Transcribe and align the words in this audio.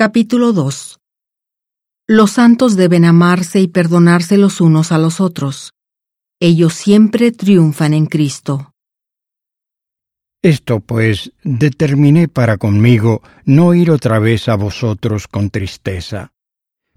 Capítulo 0.00 0.52
2 0.52 1.00
Los 2.06 2.30
santos 2.30 2.76
deben 2.76 3.04
amarse 3.04 3.58
y 3.58 3.66
perdonarse 3.66 4.38
los 4.38 4.60
unos 4.60 4.92
a 4.92 4.98
los 4.98 5.20
otros. 5.20 5.72
Ellos 6.38 6.74
siempre 6.74 7.32
triunfan 7.32 7.94
en 7.94 8.06
Cristo. 8.06 8.70
Esto 10.40 10.78
pues 10.78 11.32
determiné 11.42 12.28
para 12.28 12.58
conmigo 12.58 13.22
no 13.44 13.74
ir 13.74 13.90
otra 13.90 14.20
vez 14.20 14.48
a 14.48 14.54
vosotros 14.54 15.26
con 15.26 15.50
tristeza. 15.50 16.30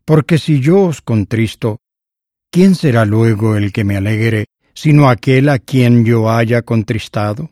Porque 0.06 0.38
si 0.38 0.60
yo 0.60 0.82
os 0.84 1.02
contristo, 1.02 1.80
¿quién 2.52 2.76
será 2.76 3.06
luego 3.06 3.56
el 3.56 3.74
que 3.74 3.84
me 3.84 3.98
alegre, 3.98 4.46
sino 4.76 5.10
aquel 5.10 5.50
a 5.50 5.58
quien 5.58 6.06
yo 6.06 6.30
haya 6.30 6.62
contristado? 6.62 7.50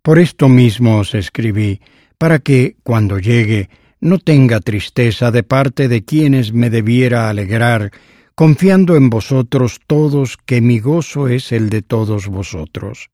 Por 0.00 0.18
esto 0.18 0.48
mismo 0.48 1.00
os 1.00 1.14
escribí, 1.14 1.82
para 2.16 2.38
que, 2.38 2.78
cuando 2.82 3.18
llegue, 3.18 3.68
no 4.04 4.18
tenga 4.18 4.60
tristeza 4.60 5.30
de 5.30 5.42
parte 5.42 5.88
de 5.88 6.04
quienes 6.04 6.52
me 6.52 6.68
debiera 6.68 7.30
alegrar, 7.30 7.90
confiando 8.34 8.96
en 8.96 9.08
vosotros 9.08 9.80
todos 9.86 10.36
que 10.36 10.60
mi 10.60 10.78
gozo 10.78 11.26
es 11.26 11.52
el 11.52 11.70
de 11.70 11.80
todos 11.80 12.28
vosotros. 12.28 13.08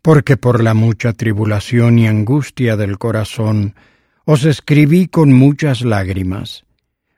Porque 0.00 0.36
por 0.36 0.62
la 0.62 0.74
mucha 0.74 1.12
tribulación 1.12 1.98
y 1.98 2.06
angustia 2.06 2.76
del 2.76 2.98
corazón 2.98 3.74
os 4.24 4.44
escribí 4.44 5.08
con 5.08 5.32
muchas 5.32 5.82
lágrimas, 5.82 6.66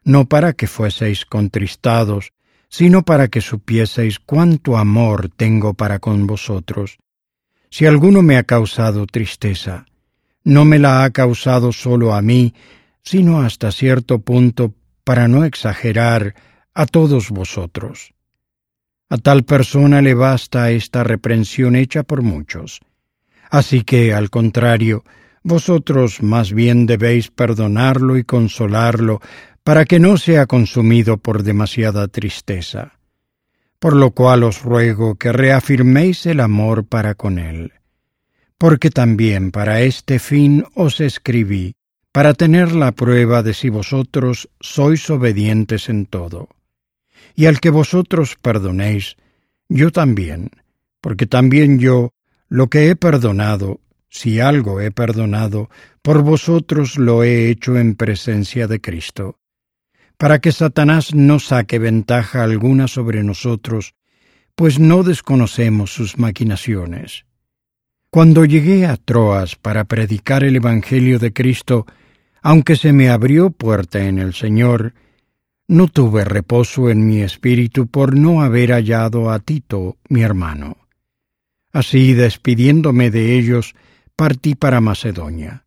no 0.03 0.25
para 0.25 0.55
que 0.55 0.67
fueseis 0.67 1.27
contristados, 1.27 2.33
sino 2.71 3.03
para 3.03 3.29
que 3.29 3.43
supieseis 3.43 4.19
cuánto 4.19 4.79
amor 4.79 5.29
tengo 5.29 5.75
para 5.75 5.99
con 5.99 6.27
vosotros. 6.27 6.97
Si 7.69 7.85
alguno 7.85 8.23
me 8.23 8.39
ha 8.39 8.45
causado 8.45 9.05
tristeza, 9.07 9.85
no 10.43 10.65
me 10.65 10.79
la 10.79 11.05
ha 11.05 11.11
causado 11.11 11.71
solo 11.71 12.15
a 12.15 12.23
mí, 12.23 12.55
sino 13.05 13.43
hasta 13.43 13.71
cierto 13.71 14.21
punto, 14.21 14.75
para 15.05 15.29
no 15.29 15.45
exagerar, 15.45 16.35
a 16.75 16.87
todos 16.87 17.31
vosotros. 17.31 18.15
A 19.11 19.19
tal 19.19 19.45
persona 19.45 20.03
le 20.03 20.15
basta 20.15 20.71
esta 20.71 21.05
reprensión 21.05 21.77
hecha 21.77 22.03
por 22.03 22.23
muchos. 22.23 22.81
Así 23.51 23.83
que, 23.83 24.15
al 24.15 24.31
contrario, 24.31 25.05
vosotros 25.43 26.23
más 26.23 26.53
bien 26.53 26.87
debéis 26.87 27.31
perdonarlo 27.31 28.17
y 28.17 28.25
consolarlo, 28.25 29.21
para 29.63 29.85
que 29.85 29.99
no 29.99 30.17
sea 30.17 30.47
consumido 30.47 31.19
por 31.19 31.43
demasiada 31.43 32.09
tristeza. 32.09 32.99
Por 33.79 33.95
lo 33.95 34.11
cual 34.13 34.43
os 34.43 34.63
ruego 34.63 35.17
que 35.17 35.33
reafirméis 35.33 36.27
el 36.27 36.41
amor 36.41 36.87
para 36.87 37.15
con 37.15 37.39
él. 37.39 37.73
Porque 38.59 38.91
también 38.91 39.51
para 39.51 39.83
este 39.83 40.19
fin 40.19 40.65
os 40.75 41.01
escribí, 41.01 41.77
para 42.15 42.33
tener 42.33 42.77
la 42.77 42.93
prueba 42.93 43.43
de 43.43 43.55
si 43.55 43.71
vosotros 43.71 44.49
sois 44.61 45.11
obedientes 45.11 45.89
en 45.89 46.07
todo. 46.07 46.49
Y 47.35 47.47
al 47.47 47.59
que 47.59 47.71
vosotros 47.71 48.37
perdonéis, 48.41 49.17
yo 49.69 49.91
también, 49.91 50.51
porque 51.01 51.27
también 51.27 51.81
yo, 51.81 52.13
lo 52.49 52.71
que 52.71 52.89
he 52.89 52.95
perdonado, 52.95 53.81
si 54.09 54.39
algo 54.39 54.81
he 54.81 54.93
perdonado, 54.93 55.71
por 56.03 56.23
vosotros 56.23 56.99
lo 56.99 57.25
he 57.25 57.51
hecho 57.51 57.77
en 57.77 57.97
presencia 57.97 58.69
de 58.69 58.81
Cristo, 58.81 59.41
para 60.17 60.39
que 60.39 60.53
Satanás 60.53 61.17
no 61.17 61.41
saque 61.41 61.81
ventaja 61.81 62.45
alguna 62.45 62.87
sobre 62.87 63.25
nosotros, 63.25 63.97
pues 64.55 64.79
no 64.79 65.03
desconocemos 65.03 65.93
sus 65.93 66.17
maquinaciones. 66.17 67.27
Cuando 68.11 68.45
llegué 68.45 68.87
a 68.87 68.99
Troas 68.99 69.57
para 69.57 69.83
predicar 69.83 70.45
el 70.45 70.55
Evangelio 70.55 71.19
de 71.19 71.33
Cristo, 71.33 71.87
aunque 72.45 72.77
se 72.77 72.93
me 72.93 73.09
abrió 73.09 73.51
puerta 73.51 74.05
en 74.05 74.19
el 74.19 74.35
Señor, 74.35 74.93
no 75.67 75.89
tuve 75.89 76.27
reposo 76.27 76.91
en 76.91 77.07
mi 77.07 77.23
espíritu 77.23 77.87
por 77.87 78.19
no 78.19 78.43
haber 78.43 78.71
hallado 78.71 79.31
a 79.31 79.39
Tito, 79.39 79.97
mi 80.11 80.21
hermano. 80.21 80.77
Así, 81.73 82.13
despidiéndome 82.13 83.11
de 83.11 83.39
ellos, 83.39 83.75
partí 84.15 84.55
para 84.57 84.83
Macedonia. 84.83 85.65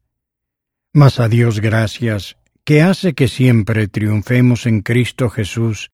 Mas 0.93 1.19
a 1.19 1.27
Dios 1.27 1.61
gracias, 1.61 2.37
que 2.63 2.83
hace 2.83 3.15
que 3.15 3.27
siempre 3.27 3.87
triunfemos 3.87 4.67
en 4.67 4.81
Cristo 4.81 5.31
Jesús, 5.31 5.89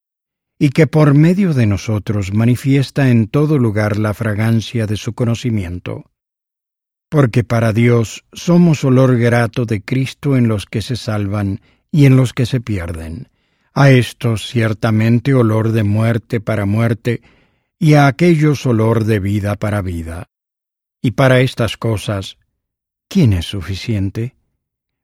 y 0.59 0.71
que 0.71 0.85
por 0.85 1.13
medio 1.13 1.53
de 1.53 1.65
nosotros 1.65 2.33
manifiesta 2.33 3.09
en 3.09 3.27
todo 3.27 3.57
lugar 3.57 3.97
la 3.97 4.13
fragancia 4.13 4.85
de 4.85 4.97
su 4.97 5.13
conocimiento 5.13 6.11
porque 7.13 7.43
para 7.43 7.73
Dios 7.73 8.25
somos 8.33 8.83
olor 8.83 9.19
grato 9.19 9.67
de 9.67 9.83
Cristo 9.83 10.35
en 10.35 10.47
los 10.47 10.65
que 10.65 10.81
se 10.81 10.95
salvan 10.95 11.61
y 11.91 12.07
en 12.07 12.17
los 12.17 12.33
que 12.33 12.47
se 12.47 12.59
pierden, 12.59 13.29
a 13.75 13.91
estos 13.91 14.47
ciertamente 14.47 15.35
olor 15.35 15.73
de 15.73 15.83
muerte 15.83 16.41
para 16.41 16.65
muerte, 16.65 17.21
y 17.77 17.93
a 17.93 18.07
aquellos 18.07 18.65
olor 18.65 19.03
de 19.03 19.19
vida 19.19 19.57
para 19.57 19.83
vida. 19.83 20.25
Y 21.03 21.11
para 21.11 21.41
estas 21.41 21.77
cosas, 21.77 22.39
¿quién 23.07 23.33
es 23.33 23.45
suficiente? 23.45 24.35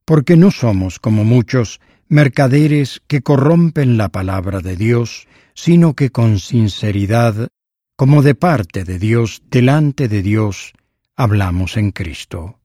Porque 0.03 0.35
no 0.35 0.49
somos, 0.49 0.97
como 0.97 1.23
muchos, 1.23 1.79
mercaderes 2.07 3.03
que 3.05 3.21
corrompen 3.21 3.97
la 3.97 4.09
palabra 4.09 4.61
de 4.61 4.75
Dios, 4.75 5.27
sino 5.53 5.93
que 5.93 6.09
con 6.09 6.39
sinceridad, 6.39 7.49
como 7.95 8.23
de 8.23 8.33
parte 8.33 8.83
de 8.83 8.97
Dios, 8.97 9.43
delante 9.51 10.07
de 10.07 10.23
Dios, 10.23 10.73
hablamos 11.19 11.75
en 11.75 11.91
Cristo. 11.91 12.58